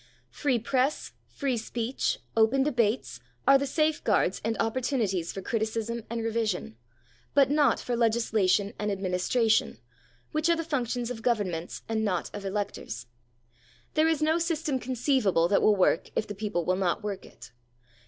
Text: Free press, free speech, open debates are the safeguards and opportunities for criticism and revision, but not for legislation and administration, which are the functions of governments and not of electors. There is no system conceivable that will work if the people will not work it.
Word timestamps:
Free 0.31 0.57
press, 0.57 1.13
free 1.27 1.57
speech, 1.57 2.17
open 2.35 2.63
debates 2.63 3.19
are 3.47 3.59
the 3.59 3.67
safeguards 3.67 4.41
and 4.43 4.57
opportunities 4.59 5.31
for 5.31 5.43
criticism 5.43 6.05
and 6.09 6.23
revision, 6.23 6.75
but 7.35 7.51
not 7.51 7.79
for 7.79 7.95
legislation 7.95 8.73
and 8.79 8.91
administration, 8.91 9.77
which 10.31 10.49
are 10.49 10.55
the 10.57 10.63
functions 10.63 11.11
of 11.11 11.21
governments 11.21 11.83
and 11.87 12.03
not 12.03 12.31
of 12.33 12.43
electors. 12.45 13.05
There 13.93 14.07
is 14.07 14.23
no 14.23 14.39
system 14.39 14.79
conceivable 14.79 15.47
that 15.49 15.61
will 15.61 15.75
work 15.75 16.09
if 16.15 16.25
the 16.25 16.33
people 16.33 16.65
will 16.65 16.77
not 16.77 17.03
work 17.03 17.23
it. 17.23 17.51